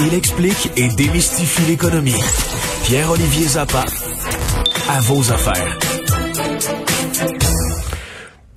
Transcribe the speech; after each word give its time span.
Il 0.00 0.14
explique 0.14 0.70
et 0.76 0.88
démystifie 0.88 1.62
l'économie. 1.68 2.20
Pierre-Olivier 2.84 3.46
Zappa, 3.46 3.84
à 4.88 5.00
vos 5.00 5.32
affaires. 5.32 5.78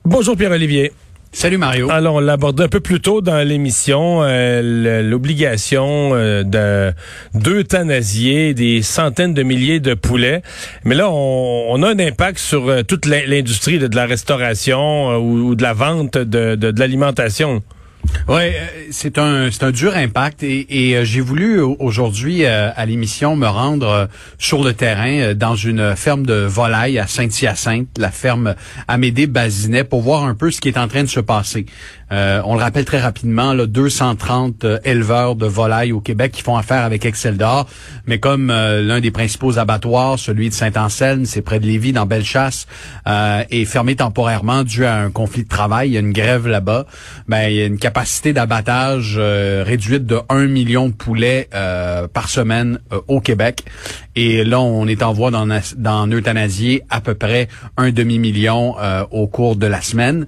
Bonjour 0.05 0.38
Pierre-Olivier. 0.38 0.92
Salut 1.34 1.58
Mario. 1.58 1.89
Alors, 1.89 2.16
on 2.16 2.20
l'abordait 2.20 2.63
un 2.63 2.68
peu 2.68 2.82
plus 2.82 3.00
tôt 3.00 3.21
dans 3.21 3.47
l'émission, 3.47 4.21
euh, 4.21 5.02
l'obligation 5.02 6.12
euh, 6.13 6.43
de 6.43 6.93
d'euthanasier 7.33 8.53
des 8.53 8.81
centaines 8.81 9.33
de 9.33 9.41
milliers 9.41 9.79
de 9.79 9.93
poulets. 9.93 10.41
Mais 10.83 10.93
là, 10.93 11.09
on, 11.09 11.81
a 11.83 11.89
un 11.89 11.99
impact 11.99 12.37
sur 12.37 12.67
euh, 12.67 12.83
toute 12.83 13.05
l'industrie 13.05 13.79
de, 13.79 13.96
la 13.96 14.05
restauration 14.05 15.15
ou, 15.15 15.55
de 15.55 15.63
la 15.63 15.73
vente 15.73 16.17
de, 16.17 16.55
de 16.55 16.80
l'alimentation. 16.80 17.63
Oui, 18.27 18.41
euh, 18.41 18.68
c'est 18.91 19.17
un 19.17 19.49
un 19.62 19.72
dur 19.72 19.95
impact 19.95 20.44
et, 20.44 20.90
et 20.90 20.95
euh, 20.95 21.04
j'ai 21.04 21.21
voulu 21.21 21.59
aujourd'hui 21.59 22.45
euh, 22.45 22.71
à 22.75 22.85
l'émission 22.85 23.35
me 23.35 23.48
rendre 23.48 24.08
sur 24.38 24.63
le 24.63 24.73
terrain 24.73 25.34
dans 25.34 25.55
une 25.55 25.95
ferme 25.95 26.25
de 26.25 26.34
volailles 26.34 26.99
à 26.99 27.08
Saint-Hyacinthe, 27.08 27.89
la 27.98 28.11
ferme 28.11 28.55
Amédée 28.88 29.27
Bazinet, 29.27 29.84
pour 29.84 30.02
voir 30.02 30.23
un 30.23 30.35
peu 30.35 30.52
ce 30.52 30.61
qui 30.61 30.70
est 30.70 30.77
en 30.77 30.88
train 30.88 31.03
de 31.03 31.09
se 31.09 31.20
passer. 31.20 31.66
On 32.11 32.55
le 32.55 32.61
rappelle 32.61 32.85
très 32.85 32.99
rapidement, 32.99 33.53
là, 33.53 33.65
230 33.65 34.65
éleveurs 34.83 35.35
de 35.35 35.45
volailles 35.45 35.91
au 35.91 36.02
Québec 36.02 36.31
qui 36.33 36.41
font 36.41 36.57
affaire 36.57 36.83
avec 36.83 37.05
Excel 37.05 37.38
d'Or, 37.38 37.67
mais 38.05 38.19
comme 38.19 38.47
l'un 38.49 38.99
des 38.99 39.11
principaux 39.11 39.57
abattoirs, 39.57 40.19
celui 40.19 40.49
de 40.49 40.53
Saint-Anselme, 40.53 41.25
c'est 41.25 41.41
près 41.41 41.59
de 41.59 41.66
Lévis, 41.66 41.93
dans 41.93 42.05
Bellechasse, 42.05 42.67
est 43.05 43.66
fermé 43.66 43.95
temporairement 43.95 44.63
dû 44.63 44.85
à 44.85 44.97
un 44.97 45.09
conflit 45.09 45.43
de 45.43 45.49
travail, 45.49 45.89
il 45.89 45.93
y 45.93 45.97
a 45.97 46.02
une 46.02 46.13
grève 46.13 46.47
là-bas, 46.47 46.85
ben 47.27 47.47
il 47.47 47.55
y 47.55 47.61
a 47.61 47.66
une 47.66 47.77
capacité 47.77 48.33
d'abattage 48.33 49.16
euh, 49.17 49.63
réduite 49.66 50.05
de 50.05 50.19
1 50.30 50.47
million 50.47 50.88
de 50.88 50.93
poulets 50.93 51.47
euh, 51.53 52.07
par 52.07 52.30
semaine 52.30 52.80
euh, 52.91 52.99
au 53.07 53.21
Québec. 53.21 53.64
Et 54.16 54.44
là, 54.44 54.59
on 54.59 54.88
est 54.88 55.04
en 55.04 55.14
voie 55.14 55.31
d'en, 55.31 56.08
euthanasier 56.12 56.84
à 56.90 57.02
peu 57.02 57.16
près 57.16 57.48
un 57.78 57.92
demi-million 57.92 58.76
au 59.12 59.28
cours 59.28 59.56
de 59.56 59.67
la 59.67 59.81
semaine. 59.81 60.28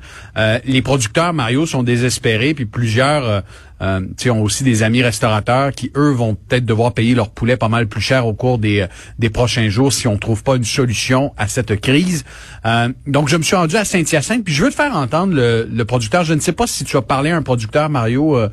les 0.66 0.82
producteurs, 0.82 1.34
Mario, 1.34 1.66
sont 1.66 1.84
désespérés, 1.84 2.54
puis 2.54 2.66
plusieurs 2.66 3.44
euh, 3.84 4.02
ont 4.32 4.42
aussi 4.42 4.64
des 4.64 4.82
amis 4.84 5.04
restaurateurs 5.04 5.72
qui, 5.74 5.92
eux, 5.98 6.12
vont 6.12 6.36
peut-être 6.36 6.66
devoir 6.66 6.94
payer 6.94 7.16
leur 7.16 7.30
poulet 7.30 7.58
pas 7.58 7.68
mal 7.68 7.88
plus 7.88 8.02
cher 8.02 8.26
au 8.26 8.34
cours 8.34 8.58
des, 8.58 8.86
des 9.20 9.30
prochains 9.30 9.68
jours 9.68 9.92
si 9.92 10.08
on 10.08 10.18
trouve 10.18 10.42
pas 10.42 10.56
une 10.56 10.64
solution 10.64 11.34
à 11.38 11.48
cette 11.48 11.82
crise. 11.82 12.24
Euh, 12.66 12.90
donc, 13.08 13.28
je 13.28 13.36
me 13.36 13.44
suis 13.44 13.56
rendu 13.56 13.76
à 13.76 13.84
Saint-Hyacinthe, 13.84 14.46
puis 14.46 14.54
je 14.54 14.64
veux 14.64 14.70
te 14.70 14.76
faire 14.76 14.96
entendre 14.96 15.34
le, 15.34 15.68
le, 15.70 15.86
producteur. 15.86 16.24
Je 16.24 16.34
ne 16.34 16.40
sais 16.40 16.54
pas 16.54 16.66
si 16.66 16.86
tu 16.86 16.96
as 16.96 17.02
parlé 17.02 17.32
à 17.32 17.36
un 17.36 17.42
producteur, 17.42 17.90
Mario, 17.90 18.38
euh, 18.38 18.50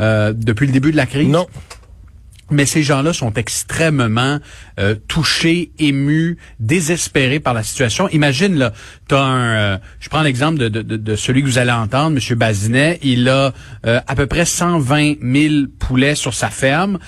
euh 0.00 0.32
depuis 0.34 0.66
le 0.66 0.72
début 0.72 0.92
de 0.92 0.96
la 0.96 1.06
crise. 1.06 1.28
Non. 1.28 1.46
Mais 2.50 2.66
ces 2.66 2.82
gens-là 2.82 3.12
sont 3.14 3.32
extrêmement 3.34 4.38
euh, 4.78 4.94
touchés, 5.08 5.72
émus, 5.78 6.36
désespérés 6.60 7.40
par 7.40 7.54
la 7.54 7.62
situation. 7.62 8.08
Imagine 8.10 8.56
là, 8.56 8.72
as 9.10 9.16
un, 9.16 9.56
euh, 9.56 9.78
je 10.00 10.08
prends 10.10 10.22
l'exemple 10.22 10.58
de, 10.58 11.16
celui 11.16 11.42
que 11.42 11.46
vous 11.46 11.58
allez 11.58 11.72
entendre, 11.72 12.10
Monsieur 12.10 12.34
Bazinet. 12.34 12.98
Il 13.02 13.28
a 13.28 13.52
euh, 13.86 14.00
à 14.06 14.14
peu 14.14 14.26
près 14.26 14.44
120 14.44 15.14
000 15.22 15.54
poulets 15.78 16.14
sur 16.14 16.34
sa 16.34 16.50
ferme, 16.50 16.98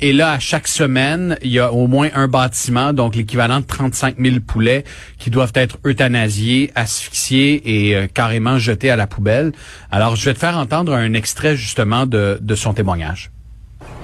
et 0.00 0.12
là 0.12 0.32
à 0.32 0.38
chaque 0.38 0.68
semaine, 0.68 1.36
il 1.42 1.50
y 1.50 1.58
a 1.58 1.72
au 1.72 1.86
moins 1.86 2.08
un 2.14 2.28
bâtiment, 2.28 2.92
donc 2.92 3.14
l'équivalent 3.14 3.60
de 3.60 3.66
35 3.66 4.16
000 4.18 4.36
poulets 4.40 4.84
qui 5.18 5.30
doivent 5.30 5.52
être 5.54 5.78
euthanasiés, 5.84 6.72
asphyxiés 6.74 7.62
et 7.64 8.08
carrément 8.08 8.58
jetés 8.58 8.90
à 8.90 8.96
la 8.96 9.06
poubelle. 9.06 9.52
Alors 9.90 10.16
je 10.16 10.24
vais 10.24 10.34
te 10.34 10.38
faire 10.38 10.56
entendre 10.56 10.92
un 10.94 11.12
extrait 11.14 11.56
justement 11.56 12.06
de 12.06 12.54
son 12.54 12.74
témoignage 12.74 13.30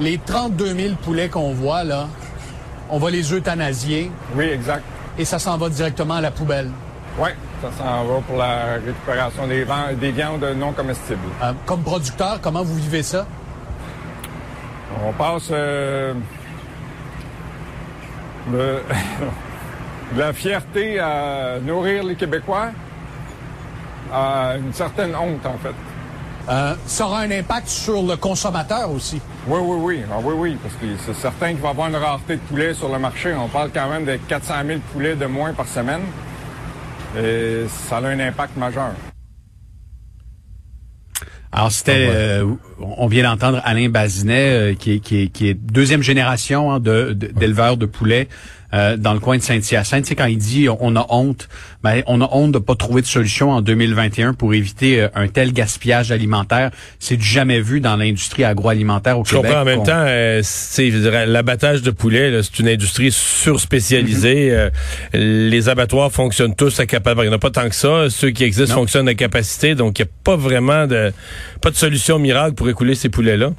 les 0.00 0.18
32 0.18 0.74
000 0.74 0.94
poulets 1.02 1.28
qu'on 1.28 1.52
voit, 1.52 1.84
là, 1.84 2.08
on 2.90 2.98
va 2.98 3.10
les 3.10 3.32
euthanasier. 3.32 4.10
Oui, 4.34 4.44
exact. 4.44 4.84
Et 5.18 5.24
ça 5.24 5.38
s'en 5.38 5.56
va 5.58 5.68
directement 5.68 6.14
à 6.14 6.20
la 6.20 6.30
poubelle. 6.30 6.70
Oui, 7.18 7.30
ça 7.60 7.68
s'en 7.76 8.04
va 8.04 8.20
pour 8.20 8.36
la 8.36 8.74
récupération 8.74 9.46
des, 9.46 9.66
des 10.00 10.12
viandes 10.12 10.46
non 10.56 10.72
comestibles. 10.72 11.18
Euh, 11.42 11.52
comme 11.66 11.82
producteur, 11.82 12.40
comment 12.40 12.62
vous 12.62 12.76
vivez 12.76 13.02
ça? 13.02 13.26
On 15.04 15.12
passe 15.12 15.48
euh, 15.50 16.14
de, 18.52 18.56
de, 20.14 20.18
la 20.18 20.32
fierté 20.32 21.00
à 21.00 21.58
nourrir 21.60 22.04
les 22.04 22.14
Québécois 22.14 22.68
à 24.12 24.54
une 24.56 24.72
certaine 24.72 25.14
honte, 25.14 25.44
en 25.44 25.58
fait. 25.58 25.74
Euh, 26.48 26.74
ça 26.86 27.06
aura 27.06 27.20
un 27.20 27.30
impact 27.30 27.68
sur 27.68 28.02
le 28.02 28.16
consommateur 28.16 28.90
aussi. 28.90 29.20
Oui, 29.48 29.60
oui, 29.62 29.76
oui. 29.80 30.02
Ah, 30.12 30.18
oui, 30.22 30.34
oui, 30.36 30.56
parce 30.62 30.74
que 30.74 30.86
c'est 31.06 31.14
certain 31.14 31.48
qu'il 31.52 31.62
va 31.62 31.68
y 31.68 31.70
avoir 31.70 31.88
une 31.88 31.96
rareté 31.96 32.36
de 32.36 32.40
poulets 32.40 32.74
sur 32.74 32.92
le 32.92 32.98
marché. 32.98 33.32
On 33.34 33.48
parle 33.48 33.70
quand 33.72 33.88
même 33.88 34.04
de 34.04 34.16
400 34.28 34.54
000 34.66 34.80
poulets 34.92 35.16
de 35.16 35.24
moins 35.24 35.54
par 35.54 35.66
semaine. 35.66 36.02
Et 37.18 37.64
ça 37.66 37.96
a 37.96 38.02
un 38.02 38.20
impact 38.20 38.58
majeur. 38.58 38.90
Alors 41.50 41.72
c'était, 41.72 42.08
euh, 42.10 42.44
on 42.78 43.06
vient 43.06 43.22
d'entendre 43.22 43.62
Alain 43.64 43.88
Bazinet, 43.88 44.50
euh, 44.50 44.74
qui, 44.74 44.92
est, 44.92 44.98
qui, 45.00 45.30
qui, 45.30 45.48
est, 45.48 45.54
deuxième 45.54 46.02
génération 46.02 46.70
hein, 46.70 46.78
de, 46.78 47.14
d'éleveurs 47.14 47.78
de 47.78 47.86
poulets 47.86 48.28
euh, 48.74 48.96
dans 48.96 49.14
le 49.14 49.20
coin 49.20 49.38
de 49.38 49.42
Saint-Hyacinthe. 49.42 50.04
Tu 50.04 50.08
sais, 50.08 50.14
quand 50.14 50.26
il 50.26 50.38
dit 50.38 50.68
on 50.68 50.96
a 50.96 51.06
honte, 51.10 51.48
ben, 51.82 52.02
on 52.06 52.20
a 52.20 52.28
honte 52.32 52.52
de 52.52 52.58
pas 52.58 52.74
trouver 52.74 53.02
de 53.02 53.06
solution 53.06 53.50
en 53.50 53.60
2021 53.60 54.34
pour 54.34 54.54
éviter 54.54 55.06
un 55.14 55.28
tel 55.28 55.52
gaspillage 55.52 56.12
alimentaire. 56.12 56.70
C'est 56.98 57.16
du 57.16 57.26
jamais 57.26 57.60
vu 57.60 57.80
dans 57.80 57.96
l'industrie 57.96 58.44
agroalimentaire 58.44 59.18
au 59.18 59.24
Je 59.24 59.30
Québec. 59.30 59.50
Comprends, 59.50 59.62
en 59.62 59.64
même 59.64 59.82
temps, 59.82 60.06
c'est 60.42 60.90
l'abattage 61.26 61.82
de 61.82 61.90
poulet, 61.90 62.40
c'est 62.42 62.58
une 62.58 62.68
industrie 62.68 63.12
surspécialisée. 63.12 64.50
Mm 64.50 64.68
les 65.14 65.68
abattoirs 65.68 66.12
fonctionnent 66.12 66.54
tous 66.54 66.80
à 66.80 66.86
capacité. 66.86 67.22
Il 67.22 67.28
n'y 67.28 67.34
en 67.34 67.36
a 67.36 67.38
pas 67.38 67.50
tant 67.50 67.68
que 67.68 67.74
ça. 67.74 68.10
Ceux 68.10 68.30
qui 68.30 68.44
existent 68.44 68.74
fonctionnent 68.74 69.08
à 69.08 69.14
capacité, 69.14 69.74
donc 69.74 69.98
il 69.98 70.02
n'y 70.02 70.08
a 70.08 70.12
pas 70.24 70.36
vraiment 70.36 70.86
de 70.86 71.12
pas 71.60 71.70
de 71.70 71.76
solution 71.76 72.18
miracle 72.18 72.54
pour 72.54 72.68
écouler 72.68 72.94
ces 72.94 73.08
poulets-là? 73.08 73.52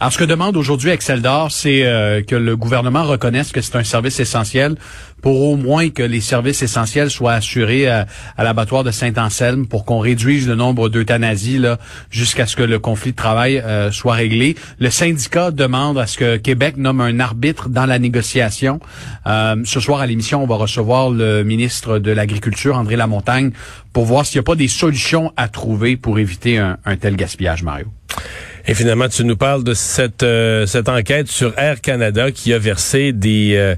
Alors, 0.00 0.12
ce 0.12 0.18
que 0.18 0.24
demande 0.24 0.56
aujourd'hui 0.56 0.90
Excel 0.90 1.22
d'Or, 1.22 1.52
c'est 1.52 1.86
euh, 1.86 2.20
que 2.20 2.34
le 2.34 2.56
gouvernement 2.56 3.04
reconnaisse 3.04 3.52
que 3.52 3.60
c'est 3.60 3.76
un 3.76 3.84
service 3.84 4.18
essentiel 4.18 4.74
pour 5.22 5.40
au 5.40 5.56
moins 5.56 5.88
que 5.88 6.02
les 6.02 6.20
services 6.20 6.62
essentiels 6.62 7.10
soient 7.10 7.34
assurés 7.34 7.88
à, 7.88 8.06
l'abattoir 8.36 8.84
de 8.84 8.90
Saint-Anselme 8.90 9.66
pour 9.66 9.84
qu'on 9.84 10.00
réduise 10.00 10.48
le 10.48 10.56
nombre 10.56 10.88
d'euthanasies 10.88 11.62
jusqu'à 12.10 12.46
ce 12.46 12.56
que 12.56 12.62
le 12.62 12.78
conflit 12.78 13.12
de 13.12 13.16
travail 13.16 13.58
euh, 13.58 13.90
soit 13.92 14.14
réglé. 14.14 14.56
Le 14.80 14.90
syndicat 14.90 15.52
demande 15.52 15.96
à 15.96 16.06
ce 16.06 16.18
que 16.18 16.36
Québec 16.36 16.76
nomme 16.76 17.00
un 17.00 17.20
arbitre 17.20 17.68
dans 17.68 17.86
la 17.86 17.98
négociation. 17.98 18.80
Euh, 19.26 19.56
ce 19.64 19.80
soir 19.80 20.00
à 20.00 20.06
l'émission, 20.06 20.42
on 20.42 20.46
va 20.46 20.56
recevoir 20.56 21.08
le 21.08 21.44
ministre 21.44 22.00
de 22.00 22.10
l'Agriculture, 22.10 22.76
André 22.76 22.96
Lamontagne, 22.96 23.52
pour 23.92 24.04
voir 24.04 24.26
s'il 24.26 24.38
n'y 24.38 24.44
a 24.44 24.48
pas 24.48 24.56
des 24.56 24.68
solutions 24.68 25.32
à 25.36 25.48
trouver 25.48 25.96
pour 25.96 26.18
éviter 26.18 26.58
un, 26.58 26.78
un 26.84 26.96
tel 26.96 27.16
gaspillage, 27.16 27.62
Mario. 27.62 27.86
Et 28.66 28.72
finalement, 28.72 29.08
tu 29.08 29.24
nous 29.24 29.36
parles 29.36 29.62
de 29.62 29.74
cette 29.74 30.22
euh, 30.22 30.64
cette 30.64 30.88
enquête 30.88 31.28
sur 31.28 31.52
Air 31.58 31.82
Canada 31.82 32.30
qui 32.30 32.52
a 32.54 32.58
versé 32.58 33.12
des 33.12 33.56
euh, 33.56 33.74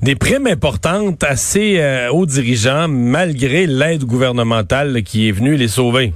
des 0.00 0.14
primes 0.14 0.46
importantes 0.46 1.22
ses 1.36 1.78
euh, 1.78 2.10
hauts 2.10 2.24
dirigeants 2.24 2.88
malgré 2.88 3.66
l'aide 3.66 4.04
gouvernementale 4.04 5.02
qui 5.02 5.28
est 5.28 5.32
venue 5.32 5.56
les 5.56 5.68
sauver. 5.68 6.14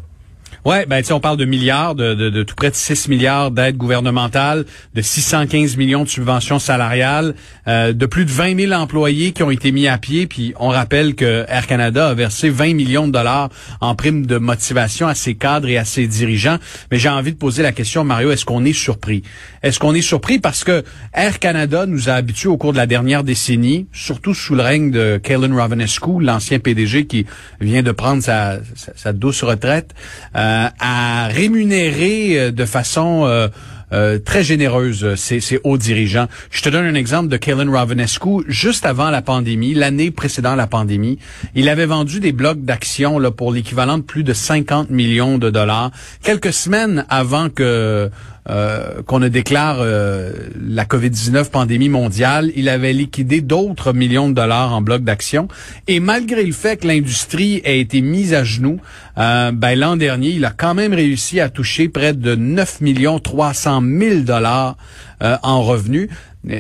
Ouais, 0.65 0.87
ben 0.87 1.03
on 1.11 1.21
parle 1.21 1.37
de 1.37 1.45
milliards, 1.45 1.95
de, 1.95 2.15
de, 2.15 2.31
de, 2.31 2.43
tout 2.43 2.55
près 2.55 2.71
de 2.71 2.75
6 2.75 3.09
milliards 3.09 3.51
d'aides 3.51 3.77
gouvernementales, 3.77 4.65
de 4.95 5.03
615 5.03 5.77
millions 5.77 6.05
de 6.05 6.09
subventions 6.09 6.59
salariales, 6.59 7.35
euh, 7.69 7.93
de 7.93 8.07
plus 8.07 8.25
de 8.25 8.31
20 8.31 8.69
000 8.69 8.73
employés 8.73 9.33
qui 9.33 9.43
ont 9.43 9.51
été 9.51 9.73
mis 9.73 9.89
à 9.89 9.99
pied. 9.99 10.27
Puis 10.27 10.55
on 10.59 10.69
rappelle 10.69 11.17
que 11.17 11.45
Air 11.49 11.67
Canada 11.67 12.09
a 12.09 12.15
versé 12.15 12.49
20 12.49 12.73
millions 12.73 13.07
de 13.07 13.13
dollars 13.13 13.51
en 13.83 13.95
prime 13.95 14.25
de 14.25 14.39
motivation 14.39 15.07
à 15.07 15.15
ses 15.15 15.35
cadres 15.35 15.69
et 15.69 15.77
à 15.77 15.85
ses 15.85 16.07
dirigeants. 16.07 16.57
Mais 16.91 16.99
j'ai 16.99 17.11
envie 17.11 17.33
de 17.33 17.39
poser 17.39 17.63
la 17.63 17.73
question, 17.73 18.03
Mario, 18.03 18.31
est-ce 18.31 18.47
qu'on 18.47 18.65
est 18.65 18.73
surpris? 18.73 19.23
Est-ce 19.63 19.79
qu'on 19.79 19.93
est 19.93 20.01
surpris 20.01 20.39
parce 20.39 20.65
que 20.65 20.83
Air 21.13 21.41
Canada 21.41 21.85
nous 21.85 22.09
a 22.09 22.15
habitués 22.15 22.49
au 22.49 22.57
cours 22.57 22.73
de 22.73 22.79
la 22.79 22.87
dernière 22.87 23.23
décennie, 23.23 23.87
surtout 23.93 24.33
sous 24.33 24.55
le 24.55 24.63
règne 24.63 24.91
de 24.91 25.21
Kalen 25.23 25.53
Ravenescu, 25.53 26.21
l'ancien 26.21 26.59
PDG 26.59 27.07
qui 27.07 27.27
vient 27.61 27.83
de 27.83 27.93
prendre 27.93 28.23
sa, 28.23 28.61
sa, 28.75 29.13
douce 29.13 29.43
retraite. 29.43 29.95
Euh, 30.37 30.54
à 30.79 31.29
rémunérer 31.29 32.39
euh, 32.39 32.51
de 32.51 32.65
façon 32.65 33.49
euh, 33.95 34.19
très 34.19 34.43
généreuse 34.43 35.15
ces, 35.15 35.41
ces, 35.41 35.61
hauts 35.65 35.79
dirigeants. 35.79 36.27
Je 36.51 36.63
te 36.63 36.69
donne 36.69 36.85
un 36.85 36.95
exemple 36.95 37.29
de 37.29 37.37
Kellen 37.37 37.71
Ravenescu. 37.71 38.45
Juste 38.49 38.85
avant 38.85 39.11
la 39.11 39.23
pandémie, 39.23 39.73
l'année 39.73 40.11
précédant 40.11 40.57
la 40.57 40.67
pandémie, 40.67 41.19
il 41.55 41.69
avait 41.69 41.87
vendu 41.87 42.21
des 42.21 42.33
blocs 42.33 42.63
d'actions 42.63 43.21
pour 43.33 43.53
l'équivalent 43.53 43.99
de 43.99 44.03
plus 44.03 44.25
de 44.25 44.33
50 44.33 44.91
millions 44.91 45.39
de 45.39 45.51
dollars. 45.51 45.91
Quelques 46.23 46.53
semaines 46.53 47.07
avant 47.09 47.49
que 47.49 48.11
euh, 48.51 49.01
qu'on 49.07 49.21
ne 49.21 49.29
déclare 49.29 49.79
euh, 49.81 50.31
la 50.61 50.85
COVID-19 50.85 51.49
pandémie 51.49 51.89
mondiale, 51.89 52.53
il 52.57 52.69
avait 52.69 52.93
liquidé 52.93 53.41
d'autres 53.41 53.95
millions 53.95 54.29
de 54.29 54.35
dollars 54.35 54.75
en 54.75 54.83
bloc 54.83 55.03
d'action. 55.03 55.49
Et 55.89 55.99
malgré 55.99 56.45
le 56.45 56.53
fait 56.53 56.77
que 56.77 56.87
l'industrie 56.87 57.63
a 57.65 57.71
été 57.71 58.03
mise 58.03 58.35
à 58.35 58.45
genoux, 58.45 58.81
euh, 59.17 59.51
ben, 59.51 59.79
l'an 59.79 59.97
dernier, 59.97 60.29
il 60.29 60.45
a 60.45 60.51
quand 60.51 60.75
même 60.75 60.93
réussi 60.93 61.41
à 61.41 61.49
toucher 61.49 61.89
près 61.89 62.13
de 62.13 62.35
9 62.35 62.83
millions 62.83 63.19
300 63.19 63.81
000 63.85 64.25
dollars 64.25 64.77
en 65.21 65.63
revenus. 65.63 66.09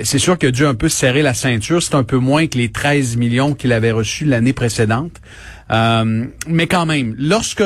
C'est 0.04 0.18
sûr 0.18 0.38
qu'il 0.38 0.48
a 0.48 0.52
dû 0.52 0.64
un 0.64 0.74
peu 0.74 0.88
serrer 0.88 1.22
la 1.22 1.34
ceinture. 1.34 1.82
C'est 1.82 1.94
un 1.94 2.04
peu 2.04 2.16
moins 2.16 2.46
que 2.46 2.56
les 2.56 2.70
13 2.70 3.16
millions 3.16 3.54
qu'il 3.54 3.72
avait 3.72 3.90
reçus 3.92 4.24
l'année 4.24 4.54
précédente. 4.54 5.12
Euh, 5.70 6.24
mais 6.46 6.66
quand 6.66 6.84
même, 6.84 7.14
lorsque 7.18 7.64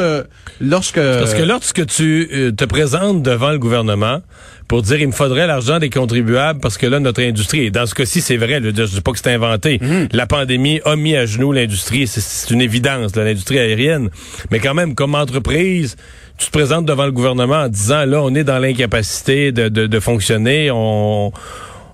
lorsque 0.60 1.00
parce 1.00 1.34
que 1.34 1.42
lorsque 1.42 1.84
tu 1.86 2.28
euh, 2.32 2.52
te 2.52 2.64
présentes 2.64 3.24
devant 3.24 3.50
le 3.50 3.58
gouvernement 3.58 4.20
pour 4.68 4.82
dire 4.82 5.00
il 5.00 5.08
me 5.08 5.12
faudrait 5.12 5.48
l'argent 5.48 5.80
des 5.80 5.90
contribuables 5.90 6.60
parce 6.60 6.78
que 6.78 6.86
là 6.86 7.00
notre 7.00 7.22
industrie 7.22 7.64
et 7.64 7.70
dans 7.72 7.86
ce 7.86 7.96
cas-ci 7.96 8.20
c'est 8.20 8.36
vrai, 8.36 8.60
je, 8.62 8.68
ne 8.68 8.86
dis 8.86 9.00
pas 9.00 9.10
que 9.10 9.18
c'est 9.18 9.34
inventé. 9.34 9.80
Mhm. 9.82 10.08
La 10.12 10.26
pandémie 10.26 10.80
a 10.84 10.94
mis 10.94 11.16
à 11.16 11.26
genoux 11.26 11.50
l'industrie, 11.50 12.06
c'est 12.06 12.54
une 12.54 12.60
évidence, 12.60 13.16
l'industrie 13.16 13.58
aérienne. 13.58 14.10
Mais 14.52 14.60
quand 14.60 14.74
même 14.74 14.94
comme 14.94 15.16
entreprise, 15.16 15.96
tu 16.36 16.46
te 16.46 16.52
présentes 16.52 16.86
devant 16.86 17.06
le 17.06 17.12
gouvernement 17.12 17.62
en 17.62 17.68
disant 17.68 18.04
là 18.04 18.22
on 18.22 18.32
est 18.36 18.44
dans 18.44 18.60
l'incapacité 18.60 19.50
de, 19.50 19.68
de, 19.68 19.88
de 19.88 20.00
fonctionner, 20.00 20.70
on 20.70 21.32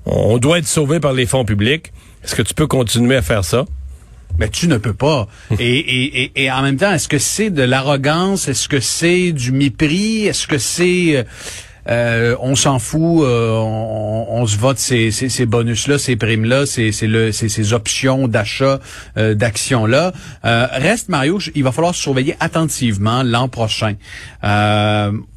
on 0.07 0.39
doit 0.39 0.59
être 0.59 0.67
sauvé 0.67 1.01
par 1.01 1.13
les 1.13 1.27
fonds 1.27 1.45
publics. 1.45 1.93
Est-ce 2.25 2.35
que 2.35 2.43
tu 2.43 2.55
peux 2.55 2.67
continuer 2.67 3.17
à 3.17 3.23
faire 3.23 3.45
ça? 3.45 3.65
Mais 4.39 4.49
tu 4.49 4.69
ne 4.69 4.79
peux 4.79 4.95
pas. 4.95 5.29
et, 5.59 5.79
et, 5.79 6.45
et, 6.45 6.51
en 6.51 6.63
même 6.63 6.77
temps, 6.77 6.93
est-ce 6.93 7.09
que 7.09 7.19
c'est 7.19 7.51
de 7.51 7.63
l'arrogance? 7.63 8.49
Est-ce 8.49 8.69
que 8.69 8.81
c'est 8.81 9.33
du 9.33 9.53
mépris? 9.53 10.27
Est-ce 10.27 10.47
que 10.47 10.59
c'est... 10.59 11.17
Euh, 11.17 11.23
euh 11.89 12.37
on 12.41 12.55
s'en 12.57 12.79
fout, 12.79 13.23
euh, 13.25 13.51
on, 13.59 14.14
se 14.47 14.59
vote 14.59 14.79
ces, 14.79 15.11
ces, 15.11 15.47
bonus-là, 15.47 15.99
ces 15.99 16.17
primes-là, 16.17 16.67
ces, 16.67 16.93
ces, 16.93 17.33
ces 17.33 17.73
options 17.73 18.29
d'achat 18.29 18.81
euh, 19.17 19.35
d'actions-là. 19.35 20.13
reste, 20.43 21.09
Mario, 21.09 21.39
il 21.55 21.65
va 21.65 21.73
falloir 21.73 21.95
surveiller 21.95 22.37
attentivement 22.41 23.23
l'an 23.23 23.49
prochain. 23.49 23.95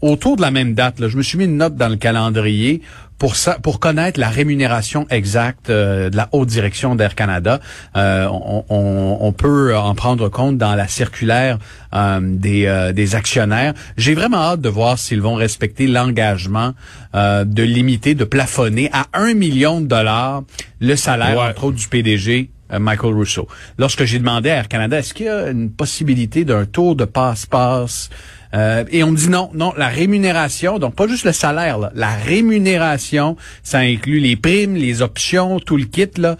autour 0.01 0.35
de 0.37 0.41
la 0.41 0.51
même 0.51 0.73
date, 0.73 0.99
là, 0.99 1.07
je 1.07 1.17
me 1.17 1.23
suis 1.23 1.37
mis 1.37 1.45
une 1.45 1.57
note 1.57 1.75
dans 1.75 1.89
le 1.89 1.97
calendrier 1.97 2.81
pour 3.17 3.35
ça, 3.35 3.57
pour 3.59 3.79
connaître 3.79 4.19
la 4.19 4.29
rémunération 4.29 5.07
exacte 5.09 5.69
euh, 5.69 6.09
de 6.09 6.17
la 6.17 6.29
haute 6.31 6.47
direction 6.47 6.95
d'Air 6.95 7.15
Canada, 7.15 7.59
euh, 7.95 8.27
on, 8.29 8.63
on, 8.69 9.17
on, 9.21 9.31
peut 9.31 9.75
en 9.75 9.95
prendre 9.95 10.29
compte 10.29 10.57
dans 10.57 10.75
la 10.75 10.87
circulaire 10.87 11.57
euh, 11.93 12.19
des, 12.21 12.91
des 12.93 13.15
actionnaires. 13.15 13.73
J'ai 13.97 14.13
vraiment 14.13 14.37
hâte 14.37 14.61
de 14.61 14.69
voir 14.69 14.99
s'ils 14.99 15.21
vont 15.21 15.35
respecter 15.35 15.87
l'engagement 15.87 16.73
de 17.13 17.63
limiter, 17.63 18.13
de 18.13 18.25
plafonner 18.25 18.76
à 18.91 19.07
un 19.13 19.33
million 19.33 19.81
de 19.81 19.87
dollars 19.87 20.43
le 20.79 20.95
salaire 20.95 21.39
entre 21.39 21.65
autres 21.65 21.77
du 21.77 21.87
PDG 21.87 22.49
Michael 22.79 23.13
Russo. 23.13 23.47
Lorsque 23.77 24.03
j'ai 24.03 24.19
demandé 24.19 24.49
à 24.49 24.55
Air 24.57 24.67
Canada, 24.67 24.99
est-ce 24.99 25.13
qu'il 25.13 25.27
y 25.27 25.29
a 25.29 25.49
une 25.49 25.71
possibilité 25.71 26.43
d'un 26.43 26.65
tour 26.65 26.95
de 26.95 27.05
passe-passe 27.05 28.09
euh, 28.53 28.85
et 28.91 29.03
on 29.03 29.11
dit 29.11 29.29
non, 29.29 29.49
non, 29.53 29.73
la 29.77 29.87
rémunération, 29.87 30.79
donc 30.79 30.95
pas 30.95 31.07
juste 31.07 31.25
le 31.25 31.31
salaire, 31.31 31.91
la 31.93 32.15
rémunération, 32.15 33.35
ça 33.63 33.79
inclut 33.79 34.19
les 34.19 34.35
primes, 34.35 34.75
les 34.75 35.01
options, 35.01 35.59
tout 35.59 35.77
le 35.77 35.85
kit, 35.85 36.09
là. 36.17 36.37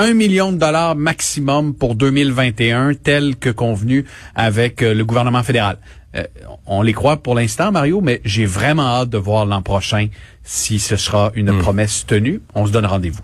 Un 0.00 0.14
million 0.14 0.52
de 0.52 0.58
dollars 0.58 0.94
maximum 0.94 1.74
pour 1.74 1.96
2021, 1.96 2.94
tel 2.94 3.34
que 3.34 3.50
convenu 3.50 4.04
avec 4.36 4.82
euh, 4.82 4.94
le 4.94 5.04
gouvernement 5.04 5.42
fédéral. 5.42 5.78
Euh, 6.16 6.24
on 6.66 6.82
les 6.82 6.92
croit 6.92 7.18
pour 7.18 7.34
l'instant, 7.34 7.70
Mario, 7.70 8.00
mais 8.00 8.20
j'ai 8.24 8.46
vraiment 8.46 8.86
hâte 8.86 9.10
de 9.10 9.18
voir 9.18 9.44
l'an 9.44 9.62
prochain 9.62 10.08
si 10.42 10.78
ce 10.78 10.96
sera 10.96 11.32
une 11.34 11.52
hmm. 11.52 11.58
promesse 11.58 12.06
tenue. 12.06 12.40
On 12.54 12.66
se 12.66 12.72
donne 12.72 12.86
rendez-vous. 12.86 13.22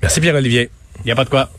Merci 0.00 0.20
Pierre-Olivier. 0.20 0.70
Il 1.00 1.06
n'y 1.06 1.12
a 1.12 1.16
pas 1.16 1.24
de 1.24 1.30
quoi. 1.30 1.50